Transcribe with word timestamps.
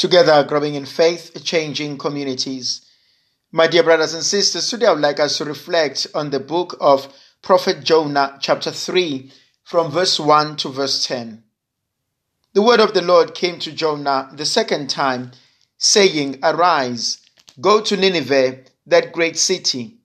together 0.00 0.42
growing 0.44 0.76
in 0.76 0.86
faith, 0.86 1.44
changing 1.44 1.98
communities. 1.98 2.80
My 3.52 3.66
dear 3.66 3.82
brothers 3.82 4.14
and 4.14 4.22
sisters, 4.22 4.70
today 4.70 4.86
I 4.86 4.92
would 4.92 5.02
like 5.02 5.20
us 5.20 5.36
to 5.36 5.44
reflect 5.44 6.06
on 6.14 6.30
the 6.30 6.40
book 6.40 6.74
of 6.80 7.12
Prophet 7.42 7.84
Jonah, 7.84 8.38
chapter 8.40 8.70
3, 8.70 9.30
from 9.62 9.90
verse 9.90 10.18
1 10.18 10.56
to 10.56 10.70
verse 10.70 11.04
10. 11.04 11.44
The 12.54 12.62
word 12.62 12.80
of 12.80 12.94
the 12.94 13.02
Lord 13.02 13.34
came 13.34 13.58
to 13.58 13.72
Jonah 13.72 14.30
the 14.32 14.46
second 14.46 14.88
time, 14.88 15.32
saying, 15.76 16.38
Arise, 16.42 17.18
go 17.60 17.82
to 17.82 17.94
Nineveh, 17.94 18.64
that 18.86 19.12
great 19.12 19.36
city, 19.36 19.98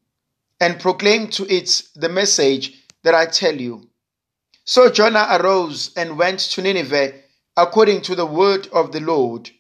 and 0.59 0.77
proclaim 0.77 1.29
to 1.29 1.49
it 1.49 1.83
the 1.95 2.09
message 2.09 2.83
that 3.03 3.15
I 3.15 3.27
tell 3.27 3.55
you. 3.55 3.89
So 4.65 4.91
Jonah 4.91 5.39
arose 5.39 5.93
and 5.95 6.17
went 6.17 6.41
to 6.41 6.61
Nineveh 6.61 7.13
according 7.55 8.01
to 8.01 8.15
the 8.15 8.25
word 8.25 8.67
of 8.73 8.91
the 8.91 8.99
Lord. 8.99 9.51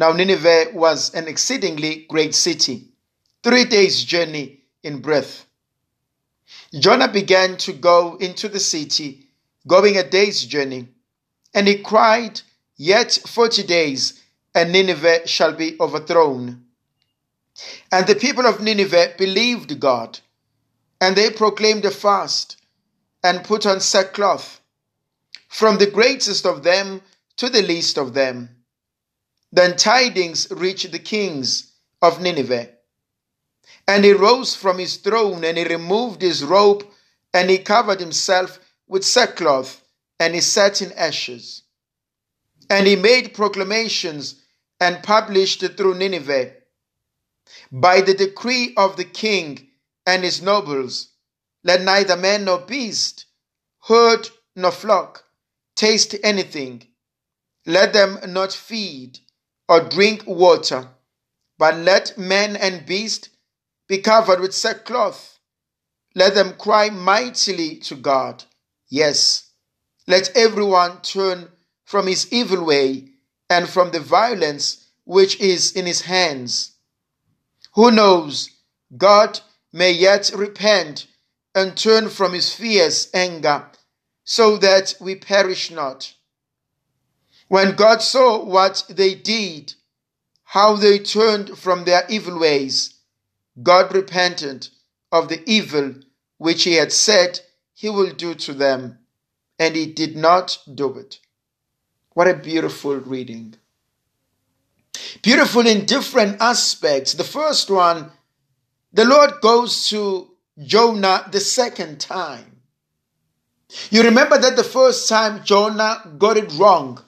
Now 0.00 0.12
Nineveh 0.12 0.70
was 0.72 1.12
an 1.12 1.28
exceedingly 1.28 2.06
great 2.08 2.34
city, 2.34 2.88
three 3.42 3.66
days' 3.66 4.02
journey 4.02 4.62
in 4.82 5.02
breadth. 5.02 5.44
Jonah 6.72 7.12
began 7.12 7.58
to 7.58 7.74
go 7.74 8.16
into 8.16 8.48
the 8.48 8.60
city, 8.60 9.28
going 9.66 9.98
a 9.98 10.08
day's 10.08 10.46
journey, 10.46 10.88
and 11.52 11.68
he 11.68 11.82
cried, 11.82 12.40
Yet 12.78 13.12
forty 13.26 13.62
days, 13.62 14.22
and 14.54 14.72
Nineveh 14.72 15.28
shall 15.28 15.52
be 15.52 15.76
overthrown. 15.78 16.64
And 17.92 18.06
the 18.06 18.14
people 18.14 18.46
of 18.46 18.62
Nineveh 18.62 19.16
believed 19.18 19.78
God, 19.80 20.18
and 20.98 21.14
they 21.14 21.28
proclaimed 21.28 21.84
a 21.84 21.90
fast, 21.90 22.56
and 23.22 23.44
put 23.44 23.66
on 23.66 23.80
sackcloth, 23.80 24.62
from 25.50 25.76
the 25.76 25.90
greatest 25.90 26.46
of 26.46 26.62
them 26.62 27.02
to 27.36 27.50
the 27.50 27.60
least 27.60 27.98
of 27.98 28.14
them. 28.14 28.59
Then 29.52 29.76
tidings 29.76 30.50
reached 30.50 30.92
the 30.92 30.98
kings 30.98 31.72
of 32.00 32.20
Nineveh. 32.20 32.70
And 33.86 34.04
he 34.04 34.12
rose 34.12 34.54
from 34.54 34.78
his 34.78 34.96
throne, 34.96 35.44
and 35.44 35.58
he 35.58 35.64
removed 35.64 36.22
his 36.22 36.44
robe, 36.44 36.86
and 37.34 37.50
he 37.50 37.58
covered 37.58 38.00
himself 38.00 38.60
with 38.86 39.04
sackcloth, 39.04 39.82
and 40.20 40.34
he 40.34 40.40
sat 40.40 40.80
in 40.80 40.92
ashes. 40.92 41.62
And 42.68 42.86
he 42.86 42.94
made 42.94 43.34
proclamations 43.34 44.36
and 44.78 45.02
published 45.02 45.60
through 45.76 45.94
Nineveh 45.94 46.52
by 47.72 48.00
the 48.00 48.14
decree 48.14 48.72
of 48.76 48.96
the 48.96 49.04
king 49.04 49.68
and 50.06 50.22
his 50.22 50.40
nobles, 50.40 51.08
let 51.64 51.82
neither 51.82 52.16
man 52.16 52.44
nor 52.44 52.58
beast, 52.58 53.26
herd 53.82 54.28
nor 54.54 54.70
flock, 54.70 55.24
taste 55.74 56.14
anything. 56.22 56.86
Let 57.66 57.92
them 57.92 58.18
not 58.28 58.52
feed 58.52 59.18
or 59.70 59.88
drink 59.88 60.24
water, 60.26 60.88
but 61.56 61.76
let 61.76 62.18
man 62.18 62.56
and 62.56 62.84
beast 62.84 63.28
be 63.86 63.98
covered 63.98 64.40
with 64.40 64.52
sackcloth. 64.52 65.38
Let 66.16 66.34
them 66.34 66.54
cry 66.58 66.90
mightily 66.90 67.76
to 67.76 67.94
God. 67.94 68.42
Yes, 68.88 69.52
let 70.08 70.36
everyone 70.36 71.00
turn 71.02 71.50
from 71.84 72.08
his 72.08 72.32
evil 72.32 72.64
way 72.64 73.10
and 73.48 73.68
from 73.68 73.92
the 73.92 74.00
violence 74.00 74.88
which 75.04 75.38
is 75.38 75.70
in 75.70 75.86
his 75.86 76.00
hands. 76.00 76.72
Who 77.74 77.92
knows, 77.92 78.50
God 78.96 79.38
may 79.72 79.92
yet 79.92 80.32
repent 80.34 81.06
and 81.54 81.76
turn 81.76 82.08
from 82.08 82.32
his 82.32 82.52
fierce 82.52 83.08
anger, 83.14 83.70
so 84.24 84.56
that 84.56 84.94
we 85.00 85.14
perish 85.14 85.70
not. 85.70 86.12
When 87.50 87.74
God 87.74 88.00
saw 88.00 88.44
what 88.44 88.84
they 88.88 89.16
did, 89.16 89.74
how 90.44 90.76
they 90.76 91.00
turned 91.00 91.58
from 91.58 91.82
their 91.82 92.06
evil 92.08 92.38
ways, 92.38 92.94
God 93.60 93.92
repented 93.92 94.68
of 95.10 95.28
the 95.28 95.42
evil 95.50 95.94
which 96.38 96.62
he 96.62 96.74
had 96.74 96.92
said 96.92 97.40
he 97.74 97.90
will 97.90 98.12
do 98.12 98.36
to 98.36 98.54
them, 98.54 99.00
and 99.58 99.74
he 99.74 99.86
did 99.86 100.14
not 100.14 100.58
do 100.72 100.96
it. 100.96 101.18
What 102.10 102.28
a 102.28 102.34
beautiful 102.34 102.94
reading. 102.94 103.56
Beautiful 105.20 105.66
in 105.66 105.86
different 105.86 106.40
aspects. 106.40 107.14
The 107.14 107.24
first 107.24 107.68
one, 107.68 108.12
the 108.92 109.04
Lord 109.04 109.40
goes 109.42 109.88
to 109.88 110.30
Jonah 110.56 111.28
the 111.32 111.40
second 111.40 111.98
time. 111.98 112.60
You 113.90 114.04
remember 114.04 114.38
that 114.38 114.54
the 114.54 114.62
first 114.62 115.08
time 115.08 115.42
Jonah 115.42 116.14
got 116.16 116.36
it 116.36 116.52
wrong. 116.52 117.02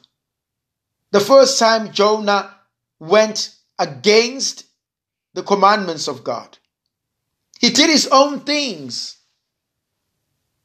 The 1.13 1.21
first 1.21 1.59
time 1.59 1.93
Jonah 1.93 2.55
went 2.99 3.55
against 3.79 4.65
the 5.35 5.43
commandments 5.43 6.09
of 6.09 6.25
God. 6.25 6.59
He 7.61 7.71
did 7.71 7.91
his 7.91 8.09
own 8.09 8.41
things. 8.41 9.19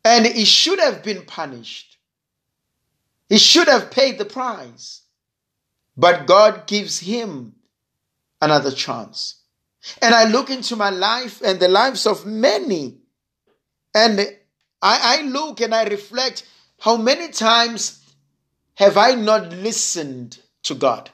And 0.03 0.25
he 0.25 0.45
should 0.45 0.79
have 0.79 1.03
been 1.03 1.25
punished. 1.25 1.97
He 3.29 3.37
should 3.37 3.67
have 3.67 3.91
paid 3.91 4.17
the 4.17 4.25
price. 4.25 5.01
But 5.97 6.27
God 6.27 6.65
gives 6.65 6.99
him 6.99 7.55
another 8.41 8.71
chance. 8.71 9.41
And 10.01 10.15
I 10.15 10.25
look 10.25 10.49
into 10.49 10.75
my 10.75 10.91
life 10.91 11.41
and 11.41 11.59
the 11.59 11.67
lives 11.67 12.05
of 12.05 12.25
many. 12.25 12.99
And 13.93 14.19
I, 14.81 15.19
I 15.19 15.21
look 15.23 15.59
and 15.59 15.75
I 15.75 15.83
reflect 15.83 16.47
how 16.79 16.95
many 16.95 17.29
times 17.29 17.96
have 18.77 18.95
I 18.95 19.15
not 19.15 19.51
listened 19.53 20.37
to 20.61 20.75
God? 20.75 21.09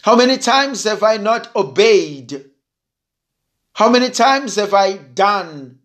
How 0.00 0.16
many 0.16 0.38
times 0.38 0.84
have 0.84 1.02
I 1.02 1.18
not 1.18 1.54
obeyed? 1.54 2.46
How 3.74 3.90
many 3.90 4.08
times 4.08 4.56
have 4.56 4.72
I 4.72 4.96
done 4.96 5.80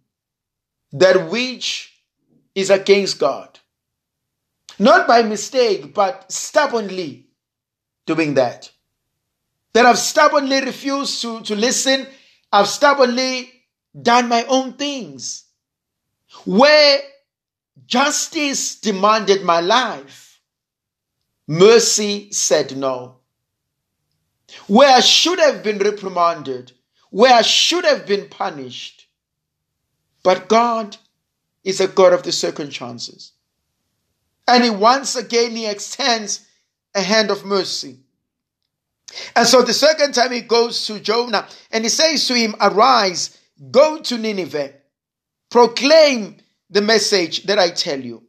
that 0.93 1.29
which 1.29 2.01
is 2.55 2.69
against 2.69 3.19
God? 3.19 3.59
Not 4.79 5.05
by 5.05 5.21
mistake, 5.21 5.93
but 5.93 6.31
stubbornly 6.31 7.27
doing 8.05 8.35
that. 8.35 8.71
That 9.73 9.85
I've 9.85 9.99
stubbornly 9.99 10.61
refused 10.61 11.21
to, 11.23 11.41
to 11.41 11.55
listen. 11.57 12.07
I've 12.53 12.69
stubbornly 12.69 13.51
done 14.01 14.29
my 14.29 14.45
own 14.45 14.73
things. 14.73 15.43
Where 16.45 17.01
justice 17.85 18.79
demanded 18.79 19.43
my 19.43 19.59
life, 19.59 20.26
Mercy 21.47 22.29
said 22.31 22.75
no. 22.75 23.15
Where 24.67 24.93
I 24.93 24.99
should 24.99 25.39
have 25.39 25.63
been 25.63 25.79
reprimanded, 25.79 26.73
where 27.09 27.33
I 27.33 27.41
should 27.41 27.85
have 27.85 28.05
been 28.05 28.27
punished. 28.29 29.07
But 30.23 30.49
God 30.49 30.97
is 31.63 31.79
a 31.79 31.87
God 31.87 32.13
of 32.13 32.23
the 32.23 32.31
second 32.31 32.71
chances. 32.71 33.31
And 34.47 34.63
He 34.63 34.69
once 34.69 35.15
again 35.15 35.55
He 35.55 35.67
extends 35.67 36.45
a 36.93 37.01
hand 37.01 37.31
of 37.31 37.45
mercy. 37.45 37.99
And 39.35 39.47
so 39.47 39.61
the 39.61 39.73
second 39.73 40.13
time 40.13 40.31
He 40.31 40.41
goes 40.41 40.85
to 40.87 40.99
Jonah 40.99 41.47
and 41.71 41.83
He 41.83 41.89
says 41.89 42.27
to 42.27 42.33
him, 42.33 42.55
Arise, 42.59 43.37
go 43.71 43.99
to 44.01 44.17
Nineveh, 44.17 44.73
proclaim 45.49 46.37
the 46.69 46.81
message 46.81 47.43
that 47.43 47.59
I 47.59 47.69
tell 47.69 47.99
you. 47.99 48.26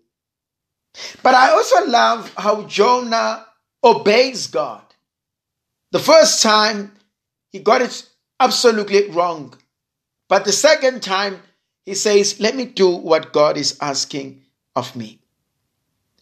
But 1.23 1.35
I 1.35 1.51
also 1.51 1.87
love 1.87 2.33
how 2.37 2.63
Jonah 2.63 3.47
obeys 3.83 4.47
God. 4.47 4.83
The 5.91 5.99
first 5.99 6.43
time 6.43 6.93
he 7.51 7.61
got 7.61 7.83
it 7.83 8.09
absolutely 8.41 9.11
wrong. 9.11 9.55
But 10.29 10.45
the 10.45 10.53
second 10.53 11.03
time 11.03 11.41
he 11.87 11.95
says, 11.95 12.41
Let 12.41 12.55
me 12.55 12.67
do 12.67 12.91
what 12.91 13.33
God 13.33 13.57
is 13.57 13.79
asking 13.81 14.43
of 14.77 14.95
me. 14.95 15.19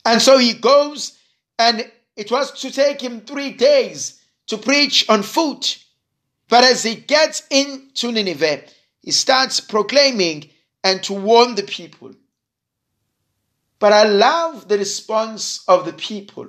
And 0.05 0.23
so 0.23 0.39
he 0.39 0.55
goes, 0.55 1.19
and 1.59 1.91
it 2.17 2.31
was 2.31 2.53
to 2.61 2.71
take 2.71 3.01
him 3.01 3.21
three 3.21 3.51
days 3.51 4.21
to 4.47 4.57
preach 4.57 5.09
on 5.09 5.23
foot. 5.23 5.79
But 6.49 6.63
as 6.63 6.85
he 6.85 6.95
gets 6.95 7.43
into 7.51 8.13
Nineveh, 8.13 8.63
he 9.03 9.11
starts 9.11 9.59
proclaiming 9.59 10.51
and 10.85 11.03
to 11.03 11.15
warn 11.15 11.57
the 11.57 11.65
people. 11.65 12.13
But 13.79 13.93
I 13.93 14.05
love 14.05 14.69
the 14.69 14.79
response 14.79 15.63
of 15.69 15.85
the 15.85 15.93
people. 15.93 16.49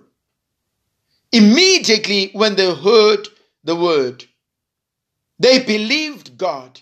Immediately 1.31 2.31
when 2.33 2.55
they 2.55 2.73
heard 2.73 3.27
the 3.63 3.75
word, 3.75 4.25
they 5.39 5.59
believed 5.63 6.37
God 6.37 6.79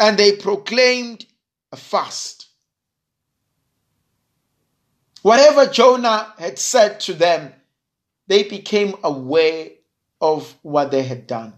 and 0.00 0.18
they 0.18 0.36
proclaimed 0.36 1.26
a 1.72 1.76
fast. 1.76 2.46
Whatever 5.22 5.66
Jonah 5.66 6.34
had 6.38 6.58
said 6.58 7.00
to 7.00 7.14
them, 7.14 7.52
they 8.26 8.42
became 8.42 8.94
aware 9.02 9.70
of 10.20 10.54
what 10.62 10.90
they 10.90 11.02
had 11.02 11.26
done. 11.26 11.54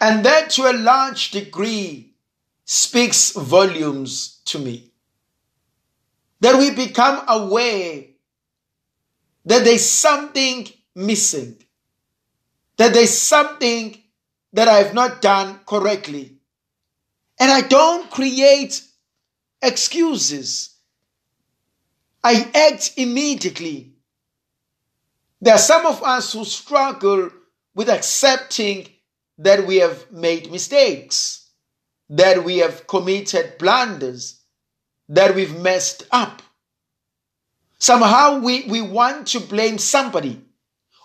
And 0.00 0.24
that 0.24 0.50
to 0.50 0.70
a 0.70 0.72
large 0.72 1.30
degree 1.30 2.14
speaks 2.64 3.32
volumes 3.32 4.40
to 4.46 4.58
me 4.58 4.92
that 6.40 6.58
we 6.58 6.70
become 6.70 7.24
aware 7.28 8.04
that 9.44 9.64
there's 9.64 9.88
something 9.88 10.68
missing. 10.94 11.56
that 12.76 12.92
there's 12.92 13.16
something 13.16 14.02
that 14.52 14.68
I 14.68 14.78
have 14.78 14.94
not 14.94 15.22
done 15.22 15.60
correctly. 15.66 16.36
And 17.38 17.50
I 17.50 17.62
don't 17.62 18.10
create 18.10 18.82
excuses. 19.62 20.74
I 22.22 22.50
act 22.54 22.94
immediately. 22.96 23.92
There 25.40 25.54
are 25.54 25.58
some 25.58 25.86
of 25.86 26.02
us 26.02 26.32
who 26.32 26.44
struggle 26.44 27.30
with 27.74 27.88
accepting 27.88 28.88
that 29.38 29.66
we 29.66 29.76
have 29.76 30.10
made 30.10 30.50
mistakes, 30.50 31.50
that 32.08 32.44
we 32.44 32.58
have 32.58 32.86
committed 32.86 33.58
blunders, 33.58 34.35
that 35.08 35.34
we've 35.34 35.58
messed 35.58 36.04
up. 36.10 36.42
Somehow 37.78 38.38
we, 38.40 38.64
we 38.64 38.80
want 38.80 39.28
to 39.28 39.40
blame 39.40 39.78
somebody 39.78 40.40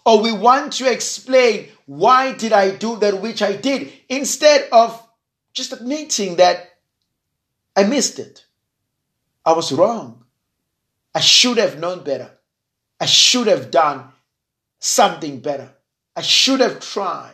or 0.06 0.22
we 0.22 0.32
want 0.32 0.74
to 0.74 0.92
explain 0.92 1.70
why 1.86 2.34
did 2.34 2.54
I 2.54 2.72
do 2.72 2.98
that 2.98 3.22
which 3.22 3.42
I 3.42 3.56
did 3.56 3.92
instead 4.10 4.68
of 4.72 5.02
just 5.54 5.74
admitting 5.74 6.38
that 6.38 6.70
I 7.76 7.84
missed 7.84 8.20
it. 8.20 8.46
I 9.46 9.54
was 9.54 9.72
wrong. 9.72 10.24
I 11.14 11.20
should 11.20 11.58
have 11.58 11.80
known 11.80 12.04
better. 12.04 12.32
I 13.00 13.06
should 13.06 13.48
have 13.48 13.72
done 13.72 14.12
something 14.80 15.40
better. 15.40 15.74
I 16.16 16.22
should 16.22 16.60
have 16.60 16.80
tried. 16.80 17.34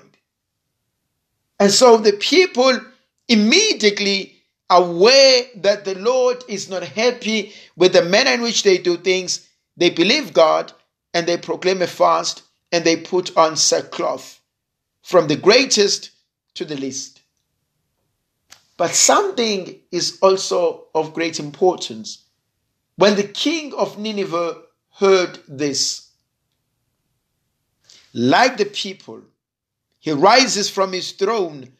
And 1.60 1.72
so 1.72 1.98
the 1.98 2.14
people 2.14 2.80
immediately 3.28 4.37
aware 4.70 5.44
that 5.56 5.86
the 5.86 5.96
Lord 5.96 6.44
is 6.48 6.70
not 6.70 6.84
happy 6.84 7.54
with 7.76 7.94
the 7.94 8.04
manner 8.04 8.32
in 8.32 8.42
which 8.42 8.64
they 8.64 8.78
do 8.78 8.98
things, 8.98 9.48
they 9.78 9.90
believe 9.90 10.34
God 10.34 10.74
and 11.14 11.26
they 11.28 11.38
proclaim 11.38 11.82
a 11.82 11.88
fast 11.88 12.44
and 12.72 12.84
they 12.84 12.98
put 12.98 13.36
on 13.38 13.56
sackcloth 13.56 14.42
from 15.04 15.28
the 15.28 15.38
greatest 15.38 16.12
to 16.56 16.66
the 16.66 16.76
least. 16.76 17.22
But 18.76 18.92
something 18.94 19.80
is 19.92 20.20
also 20.22 20.86
of 20.94 21.14
great 21.14 21.40
importance. 21.40 22.24
When 22.96 23.16
the 23.16 23.24
king 23.24 23.74
of 23.74 23.98
Nineveh 23.98 24.62
heard 24.96 25.40
this, 25.48 26.10
like 28.14 28.58
the 28.58 28.66
people, 28.66 29.22
he 30.00 30.12
rises 30.12 30.70
from 30.70 30.94
his 30.94 31.12
throne 31.12 31.72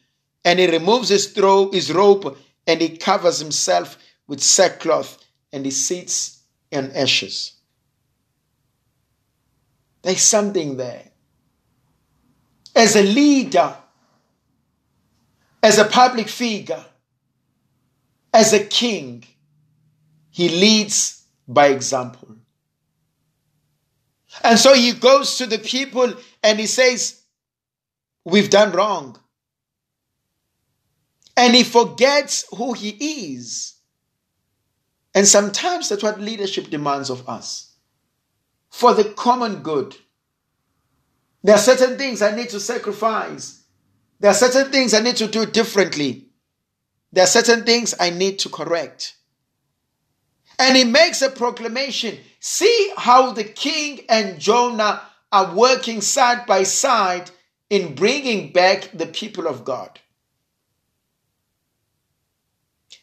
and 0.44 0.58
he 0.58 0.70
removes 0.70 1.08
his, 1.08 1.32
throw, 1.32 1.70
his 1.70 1.92
robe 1.92 2.36
and 2.68 2.82
he 2.82 2.90
covers 2.90 3.40
himself 3.40 3.98
with 4.28 4.40
sackcloth 4.40 5.24
and 5.52 5.64
he 5.64 5.70
sits 5.70 6.42
in 6.70 6.92
ashes. 6.92 7.54
There's 10.02 10.20
something 10.20 10.76
there. 10.76 11.04
As 12.76 12.94
a 12.94 13.02
leader, 13.02 13.74
as 15.62 15.78
a 15.78 15.86
public 15.86 16.28
figure, 16.28 16.84
as 18.32 18.52
a 18.52 18.62
king, 18.62 19.24
he 20.30 20.50
leads 20.50 21.24
by 21.48 21.68
example. 21.68 22.36
And 24.44 24.58
so 24.58 24.74
he 24.74 24.92
goes 24.92 25.38
to 25.38 25.46
the 25.46 25.58
people 25.58 26.12
and 26.42 26.60
he 26.60 26.66
says, 26.66 27.22
We've 28.24 28.50
done 28.50 28.72
wrong. 28.72 29.18
And 31.38 31.54
he 31.54 31.62
forgets 31.62 32.44
who 32.56 32.72
he 32.72 32.88
is. 33.34 33.76
And 35.14 35.26
sometimes 35.26 35.88
that's 35.88 36.02
what 36.02 36.20
leadership 36.20 36.68
demands 36.68 37.10
of 37.10 37.28
us 37.28 37.76
for 38.70 38.92
the 38.92 39.04
common 39.04 39.62
good. 39.62 39.94
There 41.44 41.54
are 41.54 41.58
certain 41.58 41.96
things 41.96 42.22
I 42.22 42.34
need 42.34 42.48
to 42.50 42.58
sacrifice. 42.58 43.62
There 44.18 44.32
are 44.32 44.34
certain 44.34 44.72
things 44.72 44.92
I 44.92 45.00
need 45.00 45.14
to 45.16 45.28
do 45.28 45.46
differently. 45.46 46.26
There 47.12 47.22
are 47.22 47.28
certain 47.28 47.64
things 47.64 47.94
I 48.00 48.10
need 48.10 48.40
to 48.40 48.48
correct. 48.48 49.14
And 50.58 50.76
he 50.76 50.82
makes 50.82 51.22
a 51.22 51.30
proclamation. 51.30 52.18
See 52.40 52.92
how 52.96 53.30
the 53.30 53.44
king 53.44 54.00
and 54.08 54.40
Jonah 54.40 55.02
are 55.30 55.54
working 55.54 56.00
side 56.00 56.46
by 56.46 56.64
side 56.64 57.30
in 57.70 57.94
bringing 57.94 58.52
back 58.52 58.90
the 58.92 59.06
people 59.06 59.46
of 59.46 59.64
God. 59.64 60.00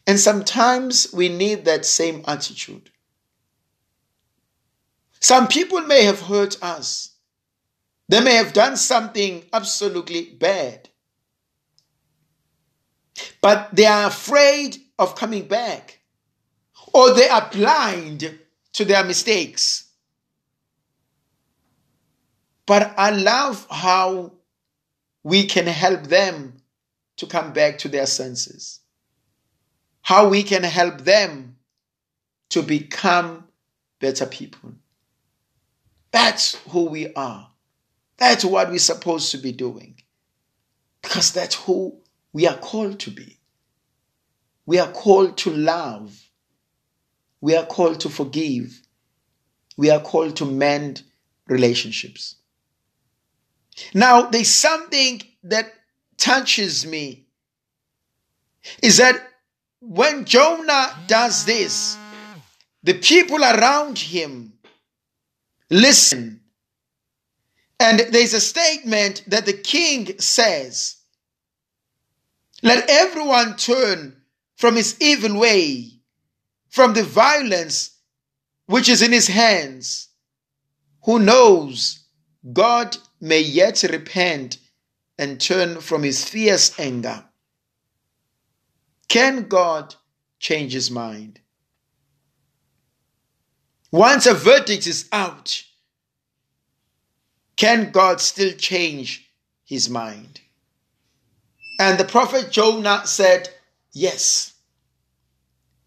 And 0.08 0.20
sometimes 0.20 1.12
we 1.12 1.30
need 1.30 1.66
that 1.66 1.86
same 1.86 2.24
attitude. 2.28 2.92
Some 5.20 5.48
people 5.48 5.82
may 5.82 6.04
have 6.04 6.22
hurt 6.22 6.62
us. 6.62 7.12
They 8.08 8.22
may 8.22 8.36
have 8.36 8.54
done 8.54 8.78
something 8.78 9.46
absolutely 9.52 10.26
bad. 10.26 10.90
But 13.42 13.76
they 13.76 13.86
are 13.88 14.08
afraid 14.08 14.78
of 15.00 15.16
coming 15.16 15.48
back, 15.48 16.00
or 16.94 17.14
they 17.14 17.28
are 17.28 17.50
blind 17.52 18.40
to 18.74 18.86
their 18.86 19.04
mistakes. 19.04 19.90
But 22.66 22.94
I 22.98 23.10
love 23.12 23.66
how 23.70 24.34
we 25.24 25.46
can 25.46 25.66
help 25.66 26.04
them 26.04 26.58
to 27.18 27.26
come 27.26 27.54
back 27.54 27.80
to 27.80 27.88
their 27.88 28.06
senses. 28.06 28.82
How 30.06 30.30
we 30.30 30.44
can 30.44 30.62
help 30.62 31.02
them 31.02 31.56
to 32.50 32.62
become 32.62 33.48
better 34.00 34.28
people. 34.28 34.74
That's 36.12 36.54
who 36.70 36.86
we 36.86 37.12
are. 37.16 37.50
That's 38.18 38.46
what 38.46 38.70
we're 38.70 38.78
supposed 38.78 39.32
to 39.32 39.40
be 39.40 39.52
doing. 39.52 40.00
Because 41.02 41.32
that's 41.32 41.56
who 41.56 42.04
we 42.34 42.46
are 42.46 42.56
called 42.56 43.00
to 43.00 43.10
be. 43.10 43.40
We 44.68 44.78
are 44.78 44.92
called 44.92 45.38
to 45.38 45.50
love. 45.50 46.30
We 47.42 47.56
are 47.56 47.66
called 47.66 48.00
to 48.02 48.10
forgive. 48.10 48.80
We 49.76 49.90
are 49.90 50.00
called 50.00 50.36
to 50.36 50.46
mend 50.46 51.02
relationships. 51.48 52.36
Now, 53.96 54.22
there's 54.30 54.50
something 54.50 55.24
that 55.46 55.74
touches 56.16 56.86
me 56.86 57.26
is 58.84 58.98
that 58.98 59.32
when 59.88 60.26
Jonah 60.26 60.96
does 61.08 61.46
this, 61.46 61.98
the 62.84 62.96
people 62.96 63.44
around 63.44 64.00
him 64.00 64.54
listen. 65.70 66.42
And 67.80 68.00
there's 68.00 68.34
a 68.34 68.40
statement 68.40 69.24
that 69.28 69.46
the 69.46 69.54
king 69.54 70.18
says, 70.20 70.96
Let 72.64 72.90
everyone 72.90 73.58
turn 73.58 74.22
from 74.56 74.76
his 74.76 75.00
evil 75.00 75.40
way, 75.40 75.92
from 76.70 76.94
the 76.94 77.04
violence 77.04 77.92
which 78.66 78.90
is 78.90 79.02
in 79.02 79.12
his 79.12 79.28
hands. 79.28 80.08
Who 81.04 81.20
knows 81.20 82.06
God 82.52 82.98
may 83.22 83.42
yet 83.42 83.84
repent 83.84 84.58
and 85.20 85.40
turn 85.40 85.82
from 85.82 86.04
his 86.04 86.24
fierce 86.24 86.80
anger. 86.80 87.26
Can 89.08 89.48
God 89.48 89.96
change 90.40 90.74
his 90.74 90.92
mind? 90.92 91.40
Once 93.92 94.26
a 94.26 94.34
verdict 94.34 94.88
is 94.88 95.08
out, 95.12 95.64
can 97.56 97.92
God 97.92 98.20
still 98.20 98.54
change 98.54 99.30
his 99.64 99.90
mind? 99.90 100.42
And 101.80 101.98
the 101.98 102.06
prophet 102.06 102.52
Jonah 102.52 103.06
said, 103.06 103.50
Yes. 103.94 104.54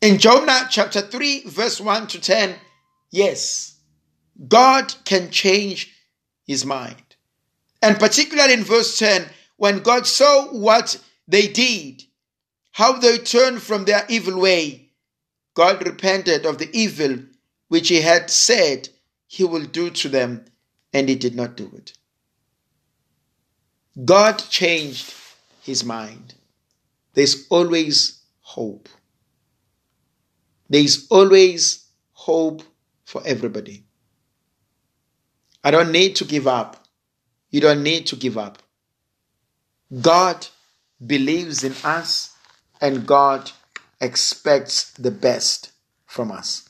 In 0.01 0.19
Jonah 0.19 0.67
chapter 0.71 1.01
3, 1.01 1.43
verse 1.47 1.81
1 1.81 2.07
to 2.09 2.21
10, 2.21 2.55
yes, 3.11 3.79
God 4.47 4.95
can 5.05 5.31
change 5.31 5.93
his 6.47 6.65
mind. 6.65 7.03
And 7.83 7.99
particularly 7.99 8.55
in 8.55 8.65
verse 8.65 8.97
10, 8.97 9.27
when 9.57 9.81
God 9.81 10.07
saw 10.07 10.47
what 10.47 11.01
they 11.27 11.49
did, 11.49 12.05
how 12.79 12.93
they 12.93 13.19
turned 13.19 13.61
from 13.61 13.87
their 13.87 14.07
evil 14.09 14.39
way, 14.39 14.89
God 15.55 15.85
repented 15.85 16.47
of 16.47 16.59
the 16.59 16.71
evil 16.73 17.19
which 17.67 17.89
he 17.89 18.03
had 18.03 18.31
said 18.31 18.89
he 19.27 19.43
will 19.43 19.65
do 19.65 19.91
to 19.91 20.09
them, 20.09 20.45
and 20.93 21.09
he 21.09 21.17
did 21.17 21.35
not 21.35 21.57
do 21.57 21.69
it. 21.75 21.95
God 24.05 24.39
changed 24.49 25.13
his 25.61 25.83
mind. 25.85 26.35
There's 27.15 27.49
always 27.51 28.23
hope. 28.43 28.89
There's 30.71 31.09
always 31.11 31.85
hope 32.13 32.63
for 33.05 33.21
everybody. 33.27 33.83
I 35.65 35.73
don't 35.73 35.91
need 35.91 36.15
to 36.15 36.25
give 36.25 36.47
up. 36.47 36.87
You 37.51 37.61
don't 37.61 37.83
need 37.83 38.07
to 38.07 38.15
give 38.15 38.39
up. 38.39 38.63
God 40.01 40.47
believes 41.05 41.65
in 41.65 41.75
us 41.83 42.37
and 42.81 43.07
God 43.07 43.51
expects 44.01 44.91
the 44.93 45.11
best 45.11 45.73
from 46.07 46.31
us. 46.31 46.69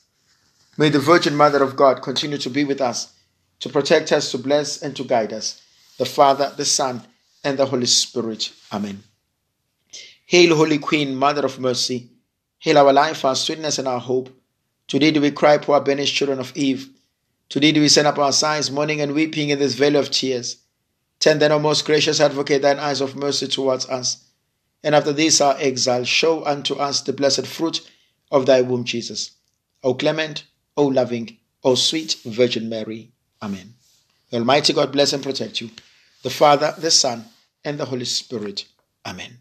May 0.77 0.89
the 0.89 0.99
Virgin 0.99 1.35
Mother 1.35 1.61
of 1.63 1.75
God 1.75 2.01
continue 2.01 2.37
to 2.37 2.49
be 2.49 2.63
with 2.63 2.81
us, 2.81 3.13
to 3.59 3.69
protect 3.69 4.11
us, 4.11 4.31
to 4.31 4.37
bless, 4.37 4.81
and 4.81 4.95
to 4.95 5.03
guide 5.03 5.33
us. 5.33 5.61
the 5.99 6.05
Father, 6.05 6.51
the 6.55 6.65
Son, 6.65 7.03
and 7.43 7.59
the 7.59 7.65
Holy 7.65 7.85
Spirit. 7.85 8.51
Amen. 8.71 9.03
Hail, 10.25 10.55
Holy 10.55 10.79
Queen, 10.79 11.15
Mother 11.15 11.45
of 11.45 11.59
Mercy. 11.59 12.09
Hail 12.59 12.77
our 12.77 12.93
life, 12.93 13.25
our 13.25 13.35
sweetness, 13.35 13.77
and 13.77 13.87
our 13.87 13.99
hope. 13.99 14.29
Today 14.87 15.11
do 15.11 15.21
we 15.21 15.31
cry, 15.31 15.57
poor 15.57 15.81
banished 15.81 16.15
children 16.15 16.39
of 16.39 16.55
Eve. 16.55 16.89
Today 17.49 17.71
do 17.73 17.81
we 17.81 17.89
send 17.89 18.07
up 18.07 18.17
our 18.17 18.31
sighs, 18.31 18.71
mourning 18.71 19.01
and 19.01 19.13
weeping 19.13 19.49
in 19.49 19.59
this 19.59 19.75
valley 19.75 19.97
of 19.99 20.09
tears. 20.09 20.57
Turn 21.19 21.39
then, 21.39 21.51
O 21.51 21.59
most 21.59 21.85
gracious 21.85 22.21
advocate, 22.21 22.61
thine 22.61 22.79
eyes 22.79 23.01
of 23.01 23.15
mercy 23.15 23.47
towards 23.47 23.87
us. 23.89 24.23
And 24.83 24.95
after 24.95 25.11
this 25.11 25.41
our 25.41 25.55
exile, 25.59 26.03
show 26.05 26.45
unto 26.45 26.75
us 26.75 27.01
the 27.01 27.13
blessed 27.13 27.45
fruit 27.45 27.81
of 28.31 28.45
thy 28.45 28.61
womb, 28.61 28.83
Jesus. 28.83 29.31
O 29.83 29.93
clement, 29.93 30.43
O 30.77 30.85
loving, 30.85 31.37
O 31.63 31.75
sweet 31.75 32.15
Virgin 32.23 32.69
Mary. 32.69 33.11
Amen. 33.41 33.73
The 34.29 34.37
Almighty 34.37 34.73
God 34.73 34.91
bless 34.91 35.13
and 35.13 35.23
protect 35.23 35.61
you, 35.61 35.69
the 36.23 36.29
Father, 36.29 36.73
the 36.77 36.91
Son, 36.91 37.25
and 37.63 37.79
the 37.79 37.85
Holy 37.85 38.05
Spirit. 38.05 38.65
Amen. 39.05 39.39